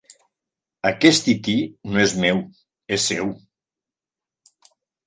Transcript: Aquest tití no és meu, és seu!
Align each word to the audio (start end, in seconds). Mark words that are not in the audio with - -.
Aquest 0.91 1.25
tití 1.27 1.55
no 1.91 2.01
és 2.07 2.17
meu, 2.25 2.43
és 2.99 3.07
seu! 3.13 3.33